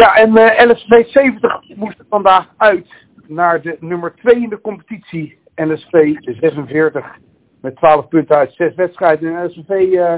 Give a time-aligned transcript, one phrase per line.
[0.00, 2.88] Ja, en uh, LSV 70 moest vandaag uit
[3.26, 5.38] naar de nummer 2 in de competitie.
[5.54, 7.06] LSV 46
[7.60, 9.36] met 12 punten uit 6 wedstrijden.
[9.36, 10.14] En LSV uh,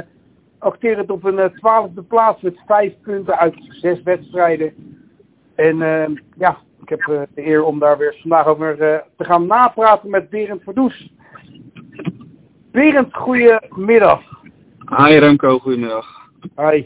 [0.58, 4.72] acteert op een 12e plaats met 5 punten uit 6 wedstrijden.
[5.54, 6.04] En uh,
[6.36, 8.76] ja, ik heb uh, de eer om daar weer vandaag over
[9.16, 11.12] te gaan napraten met Berend Verdoes.
[12.70, 14.20] Berend, goedemiddag.
[14.96, 16.06] Hi Remco, goedemiddag.
[16.56, 16.84] Hi.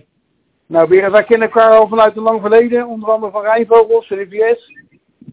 [0.67, 4.21] Nou Berend, wij kennen elkaar al vanuit een lang verleden, onder andere van Rijnvogels en
[4.21, 4.73] IVS.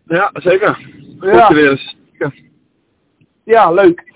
[0.06, 0.76] Ja, zeker.
[1.20, 1.54] Goed Ja.
[1.54, 1.96] weer eens.
[2.18, 2.32] Ja.
[3.44, 4.12] Ja, leuk.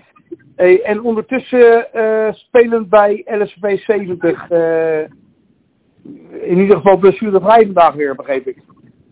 [0.55, 4.51] Hey, en ondertussen uh, spelend bij LSV 70.
[4.51, 4.99] Uh,
[6.41, 8.57] in ieder geval blessurevrij vandaag weer, begreep ik.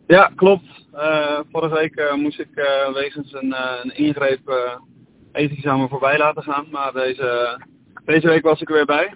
[0.08, 0.88] Ja, klopt.
[0.94, 2.50] Uh, vorige week moest ik
[2.94, 4.56] wegens een, een ingreep uh,
[5.32, 6.66] eventjes aan me voorbij laten gaan.
[6.72, 7.60] Maar deze,
[8.06, 9.14] deze week was ik er weer bij.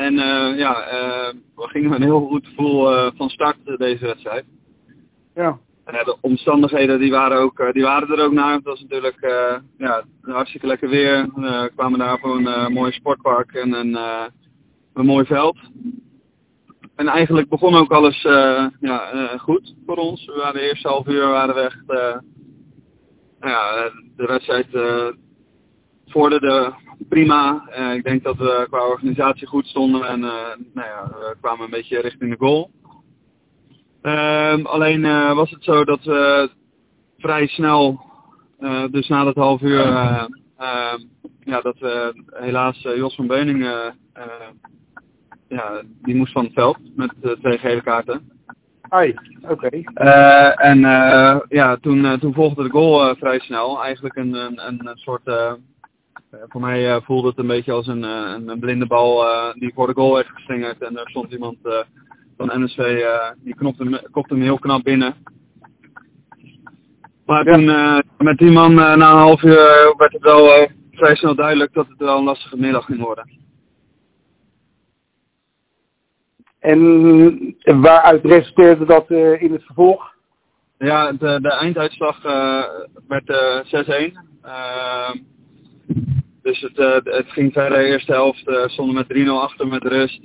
[0.00, 4.06] En uh, ja, uh, we gingen met een heel goed gevoel uh, van start deze
[4.06, 4.44] wedstrijd.
[5.34, 5.58] Ja.
[5.84, 8.54] En de omstandigheden die waren, ook, die waren er ook naar.
[8.54, 9.18] Het was natuurlijk
[9.78, 11.28] ja, hartstikke lekker weer.
[11.34, 13.98] We kwamen daar voor een mooi sportpark en een,
[14.94, 15.58] een mooi veld.
[16.96, 20.24] En eigenlijk begon ook alles uh, ja, uh, goed voor ons.
[20.24, 21.84] We waren de eerste half uur waren we echt.
[21.88, 22.16] Uh,
[23.40, 24.66] ja, de wedstrijd
[26.10, 26.74] vorderde
[27.08, 27.68] prima.
[27.78, 30.30] Uh, ik denk dat we qua organisatie goed stonden en uh,
[30.74, 32.70] nou ja, we kwamen een beetje richting de goal.
[34.02, 36.50] Uh, alleen uh, was het zo dat we
[37.18, 38.00] vrij snel,
[38.90, 40.24] dus na dat half uur, uh,
[41.44, 43.92] ja, dat we helaas Jos van Beuning,
[45.48, 48.30] ja, die moest van het veld met twee gele kaarten.
[48.88, 49.52] Ai, oké.
[49.52, 49.86] Okay.
[49.94, 53.82] Uh, en uh, ja, toen, uh, toen volgde de goal vrij snel.
[53.82, 55.26] Eigenlijk een, een, een soort,
[56.30, 59.86] voor mij uh, voelde het een beetje als een, uh, een blinde bal die voor
[59.86, 60.82] de goal werd geslingerd.
[60.82, 61.56] En er stond iemand
[62.36, 63.04] van NSV,
[63.38, 65.14] die knopte hem, kopte hem heel knap binnen.
[67.30, 70.68] Maar toen, uh, met die man uh, na een half uur werd het wel uh,
[70.90, 73.38] vrij snel duidelijk dat het wel een lastige middag ging worden.
[76.58, 79.10] En waaruit resulteerde dat
[79.40, 80.14] in het vervolg?
[80.78, 82.22] Ja, de, de einduitslag
[83.08, 84.18] werd uh, 6-1.
[86.42, 87.78] Dus het, uh, het ging verder.
[87.78, 90.20] De eerste helft uh, stonden met 3-0 achter met rust.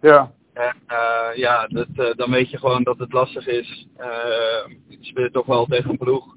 [0.00, 0.32] Ja.
[0.52, 3.86] En uh, ja, dat, dan weet je gewoon dat het lastig is.
[4.88, 6.36] Je speelt toch wel tegen een ploeg.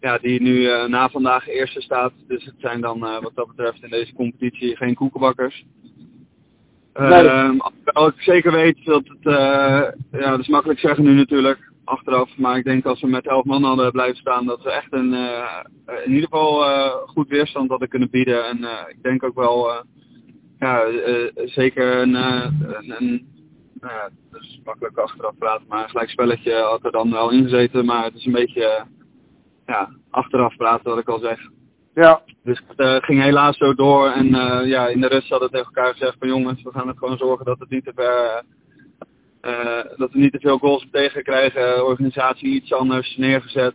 [0.00, 2.12] Ja, die nu na vandaag eerste staat.
[2.26, 5.64] Dus het zijn dan wat dat betreft in deze competitie geen koekenbakkers.
[6.94, 7.24] Nee.
[7.24, 7.52] Uh,
[7.94, 9.32] ik zeker weet dat het,
[10.10, 12.36] ja, dat is makkelijk zeggen nu natuurlijk, achteraf.
[12.36, 15.12] Maar ik denk als we met elf man hadden blijven staan, dat we echt een,
[15.12, 15.58] uh,
[16.04, 18.44] in ieder geval uh, goed weerstand hadden kunnen bieden.
[18.46, 19.84] En uh, ik denk ook wel,
[20.58, 20.82] ja,
[21.34, 23.36] zeker een, een, een
[23.80, 27.30] nou ja, dat is makkelijk achteraf praten, maar een gelijk spelletje had er dan wel
[27.30, 27.84] ingezeten.
[27.84, 28.84] Maar het is een beetje,
[29.66, 31.38] ja, achteraf praten wat ik al zeg.
[31.94, 32.22] Ja.
[32.42, 34.26] Dus het ging helaas zo door en
[34.66, 37.18] ja, in de rust hadden we tegen elkaar gezegd van jongens, we gaan het gewoon
[37.18, 38.44] zorgen dat het niet te ver,
[39.42, 43.74] uh, dat we niet te veel goals tegen krijgen, organisatie iets anders neergezet.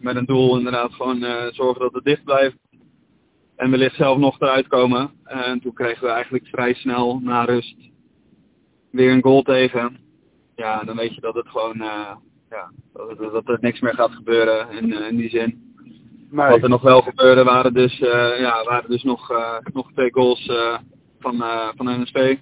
[0.00, 2.56] met een doel inderdaad gewoon zorgen dat het dicht blijft.
[3.56, 5.10] En wellicht zelf nog eruit komen.
[5.24, 7.76] En toen kregen we eigenlijk vrij snel na rust
[8.90, 9.98] weer een goal tegen.
[10.56, 11.76] Ja, dan weet je dat het gewoon,
[12.50, 15.66] ja, dat, dat er niks meer gaat gebeuren in, in die zin.
[16.30, 16.48] Nee.
[16.48, 17.98] Wat er nog wel gebeurde waren dus,
[18.38, 19.32] ja, waren dus nog,
[19.72, 20.50] nog twee goals
[21.18, 21.44] van,
[21.76, 22.36] van NSV.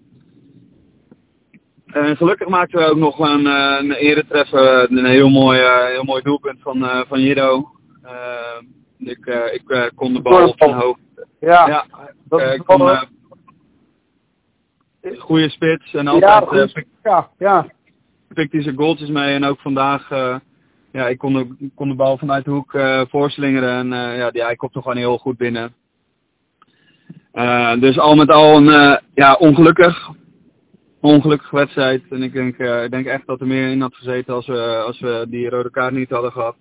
[1.86, 6.04] En gelukkig maakten we ook nog een, uh, een eretreffer, een heel mooi, uh, heel
[6.04, 7.70] mooi doelpunt van, van Jiro.
[8.98, 11.00] Ik ik kon de bal op zijn hoofd.
[11.40, 11.86] Ja, ja
[12.28, 13.04] dat is ik kon, wel-
[15.18, 17.66] goede spits en altijd pik- ja, ja.
[18.34, 19.34] pikt hij zijn goaltjes mee.
[19.34, 20.36] En ook vandaag, uh,
[20.92, 23.70] ja, ik kon de, kon de bal vanuit de hoek uh, voorslingeren.
[23.70, 25.74] En uh, ja, die, hij kopte gewoon heel goed binnen.
[27.80, 30.10] Dus al met al een, ja, ongelukkig.
[31.06, 32.02] Ongelukkige wedstrijd.
[32.10, 34.82] En ik denk, uh, ik denk echt dat er meer in had gezeten als we,
[34.86, 36.56] als we die rode kaart niet hadden gehad.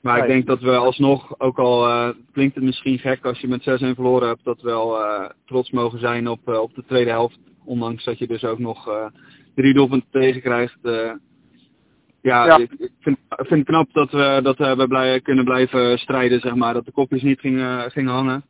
[0.00, 3.48] Maar ik denk dat we alsnog, ook al uh, klinkt het misschien gek als je
[3.48, 3.62] met 6-1
[3.94, 7.38] verloren hebt, dat we wel uh, trots mogen zijn op, uh, op de tweede helft.
[7.64, 9.10] Ondanks dat je dus ook nog
[9.54, 10.78] drie doelpunten tegen krijgt.
[10.82, 11.08] Ja,
[12.20, 12.56] Ja.
[12.56, 16.40] ik, ik vind, ik vind het knap dat we, dat we blij, kunnen blijven strijden,
[16.40, 16.74] zeg maar.
[16.74, 18.44] Dat de kopjes niet gingen, gingen hangen.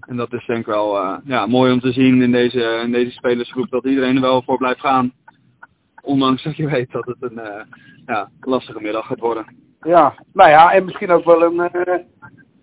[0.00, 2.92] En dat is denk ik wel uh, ja, mooi om te zien in deze, in
[2.92, 5.12] deze spelersgroep, dat iedereen er wel voor blijft gaan.
[6.02, 7.60] Ondanks dat je weet dat het een uh,
[8.06, 9.46] ja, lastige middag gaat worden.
[9.80, 11.98] Ja, nou ja, en misschien ook wel een, eh,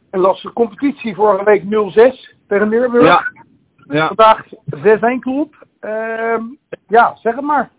[0.09, 1.15] een lastige competitie.
[1.15, 3.06] Vorige week 0-6 tegen Neerburg.
[3.06, 3.24] Ja,
[3.88, 5.68] ja, Vandaag 6-1 klop.
[5.80, 6.44] Ehm,
[6.88, 7.69] ja, zeg het maar.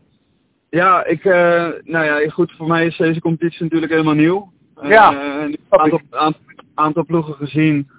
[0.70, 4.52] Ja, ik, eh, nou ja, goed, voor mij is deze competitie natuurlijk helemaal nieuw.
[4.82, 5.42] Ja, Eh,
[6.10, 6.34] een
[6.74, 7.90] aantal ploegen gezien.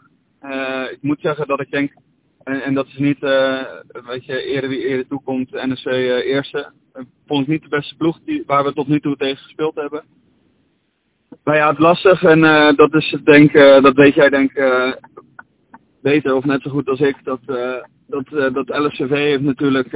[0.50, 1.94] Eh, ik moet zeggen dat ik denk,
[2.44, 3.64] en, en dat is niet, eh
[4.06, 6.72] weet je, eerder wie eerder toekomt, NSC eh, eerste.
[7.28, 10.04] Vond ik niet de beste ploeg die, waar we tot nu toe tegen gespeeld hebben.
[11.44, 12.42] Maar ja, het lastig en
[12.76, 14.92] dat is denk, dat weet jij denk eh,
[16.02, 17.24] beter of net zo goed als ik.
[17.24, 17.40] Dat,
[18.08, 19.92] dat, dat LSCV heeft natuurlijk,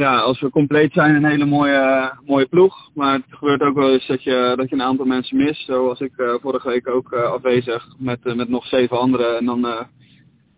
[0.00, 2.90] ja, als we compleet zijn, een hele mooie, mooie ploeg.
[2.94, 5.64] Maar het gebeurt ook wel eens dat je, dat je een aantal mensen mist.
[5.64, 9.36] Zo was ik eh, vorige week ook eh, afwezig met, eh, met nog zeven anderen.
[9.38, 9.86] En dan,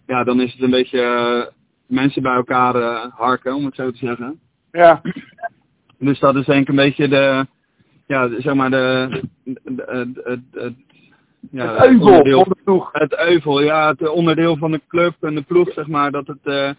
[0.06, 1.53] ja, dan is het een beetje
[1.87, 2.75] mensen bij elkaar
[3.17, 4.41] harken, om het zo te zeggen.
[4.73, 5.00] Ja,
[5.99, 7.47] Dus dat is denk ik een beetje de,
[8.06, 9.09] ja, zeg maar de,
[9.44, 10.75] de, de, de- de-
[11.50, 12.89] ja, het euvel onderdeel- van de ploeg.
[12.93, 16.77] het euvel, ja, het onderdeel van de club en de ploeg, zeg maar, dat het,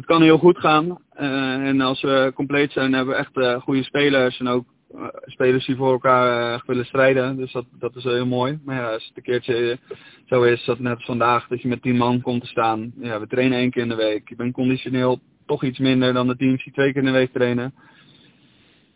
[0.00, 0.98] het kan heel goed gaan.
[1.10, 4.64] Eh, en als we compleet zijn, hebben we echt eh, goede spelers en ook
[4.94, 7.36] eh, spelers die voor elkaar willen strijden.
[7.36, 8.58] Dus dat, dat is heel mooi.
[8.64, 9.78] Maar ja, als het een keertje
[10.26, 12.92] zo is, dat net als vandaag, dat je met tien man komt te staan.
[13.00, 14.28] Ja, we trainen één keer in de week.
[14.28, 17.32] Je bent conditioneel toch iets minder dan de teams die twee keer in de week
[17.32, 17.74] trainen.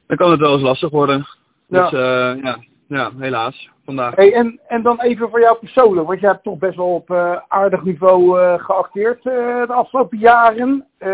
[0.06, 1.26] Dan kan het wel eens lastig worden.
[1.68, 1.90] Ja.
[1.90, 2.00] Dus
[2.42, 4.14] ja, ja, helaas, vandaag.
[4.14, 7.10] Hey, en, en dan even voor jou persoonlijk, want jij hebt toch best wel op
[7.10, 10.86] eh, aardig niveau eh, geacteerd eh, de afgelopen jaren.
[10.98, 11.06] Ja.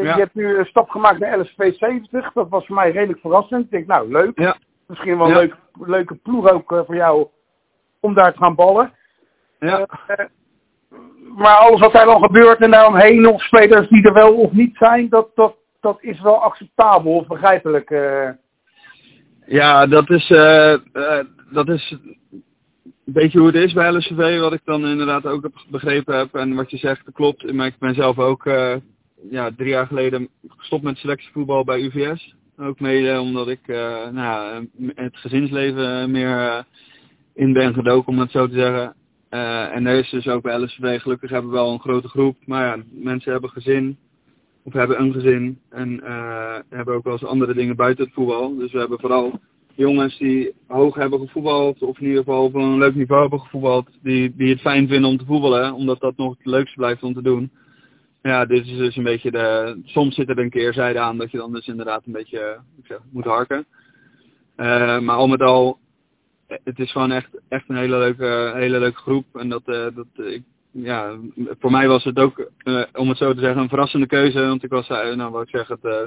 [0.00, 2.32] Je hebt nu een stap gemaakt naar LSV 70.
[2.32, 3.64] Dat was voor mij redelijk verrassend.
[3.64, 4.38] Ik denk, nou leuk.
[4.40, 4.56] Ja.
[4.86, 5.38] Misschien wel een Ja.
[5.38, 7.26] leuk, leuke ploeg ook voor jou
[8.00, 8.92] om daar te gaan ballen.
[9.58, 9.86] Ja.
[11.36, 14.76] Maar alles wat daar dan gebeurt en daaromheen nog spelers die er wel of niet
[14.76, 17.90] zijn, dat, dat, dat is wel acceptabel of begrijpelijk.
[19.46, 20.78] Ja, dat is, eh,
[21.50, 26.16] dat is een beetje hoe het is bij LSV, wat ik dan inderdaad ook begrepen
[26.16, 26.34] heb.
[26.34, 27.52] En wat je zegt, klopt.
[27.52, 28.76] Maar ik ben zelf ook eh,
[29.30, 32.34] ja, drie jaar geleden gestopt met selectievoetbal bij UVS.
[32.56, 33.60] Ook mede omdat ik
[34.12, 36.64] nou, het gezinsleven meer
[37.34, 38.94] in ben gedoken, om het zo te zeggen.
[39.72, 42.36] En er is dus ook bij LSV, gelukkig hebben we wel een grote groep.
[42.44, 43.98] Maar ja, mensen hebben gezin,
[44.66, 48.56] of hebben een gezin en eh, hebben ook wel eens andere dingen buiten het voetbal.
[48.56, 49.40] Dus we hebben vooral
[49.74, 53.88] jongens die hoog hebben gevoetbald, of in ieder geval op een leuk niveau hebben gevoetbald,
[54.02, 57.14] die, die het fijn vinden om te voetballen, omdat dat nog het leukste blijft om
[57.14, 57.50] te doen.
[58.22, 59.78] Ja, dit is dus een beetje de.
[59.84, 63.24] Soms zit er een keerzijde aan dat je dan dus inderdaad een beetje zeg, moet
[63.24, 63.66] harken.
[64.56, 65.78] Eh, maar al met al,
[66.46, 69.24] het is gewoon echt, echt een hele leuke, hele leuke groep.
[69.32, 70.42] En dat, eh, dat ik,
[70.76, 71.16] ja,
[71.58, 74.40] voor mij was het ook, eh, om het zo te zeggen, een verrassende keuze.
[74.40, 76.00] Want ik was, eh, nou wat ik zeg, het, eh,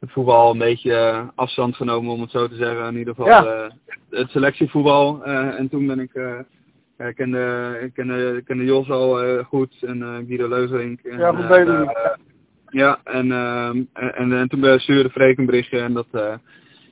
[0.00, 2.86] het voetbal een beetje afstand genomen, om het zo te zeggen.
[2.86, 3.70] In ieder geval Ja.
[4.10, 5.24] het selectievoetbal.
[5.24, 6.10] En toen ben ik,
[6.98, 11.00] ja, ik kende, ik kende, ik kende Jos al goed en Guido Leugerink.
[11.00, 11.94] En, Ja, goed
[12.70, 16.06] ja, en, ehm, en, en, en toen stuurde Freek een berichtje en dat...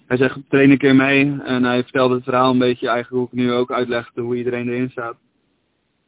[0.07, 1.37] hij zegt, train een keer mee.
[1.45, 4.69] En hij vertelde het verhaal een beetje eigenlijk hoe ik nu ook uitlegde hoe iedereen
[4.69, 5.17] erin staat.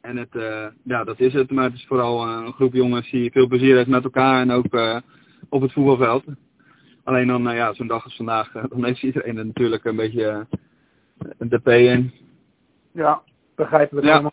[0.00, 1.50] En het, eh, ja, dat is het.
[1.50, 4.50] Maar het is vooral eh, een groep jongens die veel plezier heeft met elkaar en
[4.50, 4.96] ook eh,
[5.48, 6.24] op het voetbalveld.
[7.04, 10.46] Alleen dan, nou ja, zo'n dag als vandaag, dan heeft iedereen er natuurlijk een beetje
[11.38, 12.12] de P in.
[12.92, 13.22] Ja.
[13.56, 13.88] Ja.
[13.90, 14.32] helemaal.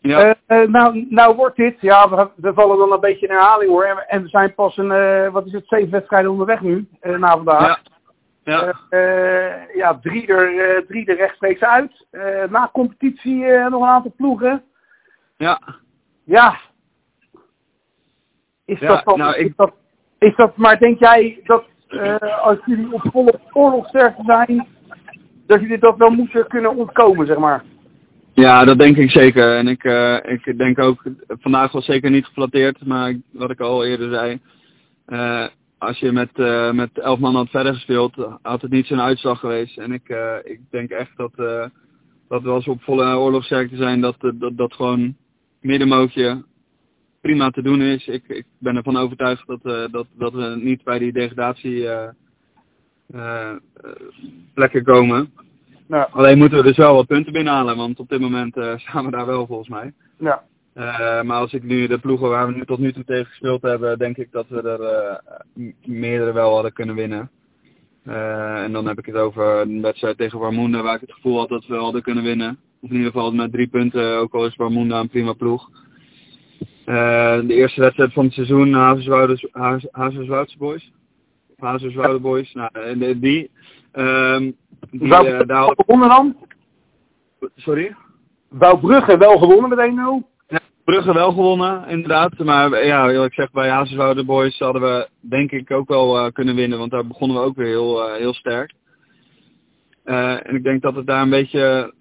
[0.00, 3.70] Ja, eh, nou, nou wordt dit, ja, we, we vallen dan een beetje in herhaling
[3.70, 3.84] hoor.
[3.84, 7.82] En, en we zijn pas een, wat is het, zeven wedstrijden onderweg nu, na vandaag.
[8.42, 12.06] ja, ja, ja, drie er, drie er rechtstreeks uit.
[12.50, 14.62] Na competitie nog een aantal ploegen.
[15.36, 15.60] Ja.
[16.24, 16.58] Ja.
[18.64, 19.72] Is, Ja, dat, dan, nou, ik- is, dat,
[20.18, 24.66] is dat, maar denk jij dat eh, als jullie op volle oorlogsterkte zijn,
[25.46, 27.64] dat jullie dat wel moeten kunnen ontkomen, zeg maar?
[28.34, 29.56] Ja, dat denk ik zeker.
[29.56, 33.84] En ik, eh, ik denk ook, vandaag was zeker niet geflatteerd, maar wat ik al
[33.84, 34.40] eerder zei.
[35.06, 35.46] eh,
[35.78, 36.36] als je met,
[36.74, 39.78] met elf man had verder gespeeld, had het niet zo'n uitslag geweest.
[39.78, 40.08] En ik,
[40.44, 41.32] ik denk echt dat,
[42.28, 45.16] dat we als we op volle oorlogsterkte zijn, dat, dat, dat gewoon
[45.66, 46.44] middenmootje
[47.26, 48.06] prima te doen is.
[48.06, 52.08] Ik, ik ben ervan overtuigd dat, eh, dat, dat we niet bij die degradatie eh,
[53.10, 53.56] eh,
[54.54, 55.32] plekken komen.
[56.10, 59.26] Alleen moeten we dus wel wat punten binnenhalen, want op dit moment staan we daar
[59.26, 59.92] wel volgens mij.
[60.18, 60.42] ja.
[61.22, 63.98] Maar als ik nu de ploegen waar we nu tot nu toe tegen gespeeld hebben,
[63.98, 65.20] denk ik dat we er
[65.84, 67.30] meerdere wel hadden kunnen winnen.
[68.04, 71.48] En dan heb ik het over een wedstrijd tegen Warmoenda waar ik het gevoel had
[71.48, 72.58] dat we hadden kunnen winnen.
[72.86, 75.70] Of in ieder geval met drie punten, ook al is Warmoenda een prima ploeg.
[76.84, 78.72] Eh, de eerste wedstrijd van het seizoen,
[79.92, 80.92] Hazerswoudse Boys.
[81.56, 83.50] Hazerswoude Boys, nou, eh, die.
[83.92, 84.50] ehm,
[84.90, 86.36] die Wou eh, daar gewonnen dan?
[87.56, 87.94] Sorry?
[88.48, 90.28] Wou Brugge wel gewonnen met 1-0?
[90.48, 92.38] Ja, Brugge wel gewonnen, inderdaad.
[92.38, 96.78] Maar ja, ik zeg, bij Hazeswoude Boys hadden we denk ik ook wel kunnen winnen.
[96.78, 98.72] Want daar begonnen we ook weer heel, heel sterk.
[100.04, 101.94] en ik denk dat het daar een beetje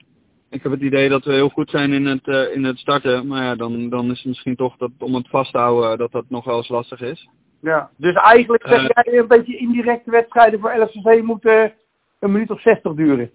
[0.49, 3.27] ik heb het idee dat we heel goed zijn in het, uh, in het starten.
[3.27, 6.45] Maar ja, dan, dan is het misschien toch dat om het vasthouden dat dat nog
[6.45, 7.29] wel eens lastig is.
[7.61, 11.73] Ja, dus eigenlijk zeg jij een beetje indirecte wedstrijden voor LSV moeten
[12.19, 13.31] een minuut of 60 duren.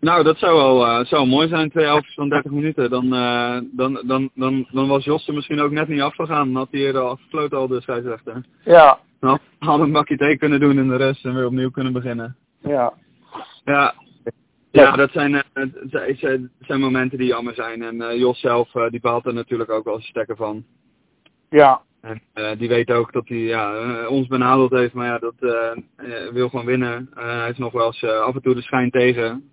[0.00, 2.90] Nou, dat zou wel zou mooi zijn, twee halfjes van 30 minuten.
[2.90, 3.10] Dan,
[3.72, 6.46] dan, dan, dan, dan was Josse misschien ook net niet afgegaan.
[6.46, 8.44] Dan had hij eerder al gefloten al de scheidsrechter.
[8.64, 8.98] Ja.
[9.20, 12.36] Dan had een bakje thee kunnen doen in de rest en weer opnieuw kunnen beginnen.
[12.62, 12.92] Ja.
[13.64, 13.94] Ja,
[14.70, 17.82] ja, dat zijn, uh, zijn momenten die jammer zijn.
[17.82, 20.64] En uh, Jos zelf, uh, die behaalt er natuurlijk ook wel stekker van.
[21.48, 21.80] Ja.
[22.00, 25.34] En die weet ook dat hij ja, ons benadeld heeft, maar ja, dat
[26.32, 27.10] wil gewoon winnen.
[27.14, 29.50] hij is nog wel eens af en toe de schijn tegen.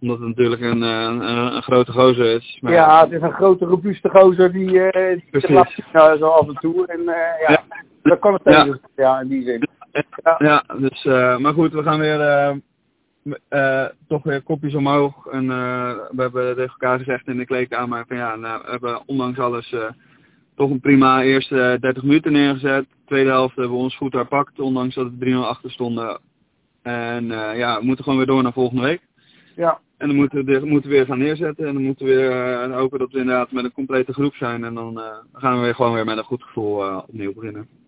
[0.00, 1.20] Omdat het natuurlijk een, een,
[1.54, 2.58] een grote gozer is.
[2.60, 4.66] Maar, ja, het is een grote robuuste gozer die,
[5.30, 6.86] die laat zo af en toe.
[6.86, 7.62] En ja, ja,
[8.02, 8.80] dat kan het tegen.
[8.96, 9.68] Ja, ja in die zin.
[10.22, 11.04] Ja, ja dus,
[11.38, 12.60] maar goed, we gaan weer
[13.24, 15.26] uh, toch weer kopjes omhoog.
[15.26, 19.02] En uh, we hebben tegen elkaar gezegd in de kleedkamer van ja, nou, we hebben
[19.06, 19.84] ondanks alles uh,
[20.54, 22.86] toch een prima eerste 30 minuten neergezet.
[23.06, 26.20] Tweede helft hebben we ons goed herpakt, ondanks dat we 3-0 achter stonden.
[26.82, 29.00] En ja, we moeten gewoon weer door naar volgende week.
[29.56, 29.80] Ja.
[29.96, 31.66] En dan moeten we, moeten we weer gaan neerzetten.
[31.66, 34.64] En dan moeten we weer hopen dat we inderdaad met een complete groep zijn.
[34.64, 35.00] En dan
[35.32, 37.79] gaan we weer gewoon weer met een goed gevoel opnieuw beginnen.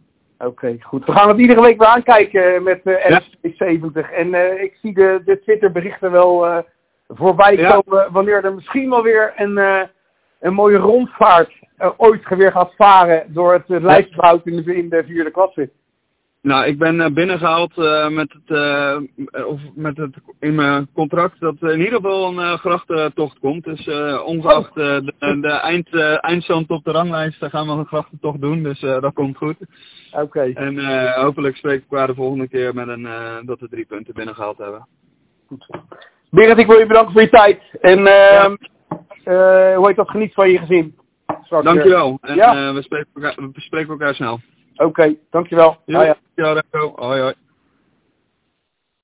[0.44, 1.04] Oké, goed.
[1.04, 3.22] We gaan het iedere week weer aankijken met uh, ja.
[3.42, 6.58] 70 En uh, ik zie de, de Twitter-berichten wel uh,
[7.08, 9.56] voorbij komen wanneer er misschien wel weer een,
[10.40, 11.52] een mooie rondvaart
[11.96, 15.70] ooit weer gaat varen door het uh, lijstbehoud in de, in de vierde klasse.
[16.42, 21.40] Nou, ik ben uh, binnengehaald uh, met, het, uh, of met het in mijn contract
[21.40, 23.64] dat in ieder geval een uh, grachtentocht komt.
[23.64, 23.88] Dus
[24.24, 28.62] ongeacht de, de eind, eindstand op de ranglijst gaan we een grachtentocht doen.
[28.62, 29.56] Dus dat komt goed.
[30.12, 30.22] Oké.
[30.22, 30.52] Okay.
[30.52, 33.08] En hopelijk spreek ik elkaar de volgende keer met een,
[33.46, 34.86] dat we drie punten binnengehaald hebben.
[35.46, 35.66] Goed.
[36.30, 37.62] Berend, ik wil je bedanken voor je tijd.
[37.80, 38.56] En ja.
[39.76, 40.10] hoe heet dat?
[40.10, 40.96] Geniet van je gezin.
[41.42, 42.18] Straks Dankjewel.
[42.20, 42.72] En ja.
[42.72, 44.40] we, spreken elkaar, we spreken elkaar snel.
[44.72, 45.76] Oké, okay, dankjewel.
[45.86, 46.16] Ja, ja.
[46.34, 46.92] ja, dankjewel.
[46.96, 47.34] Hoi, hoi.